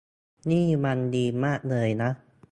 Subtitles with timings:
[0.49, 2.09] นี่มันดีมากเลยนะ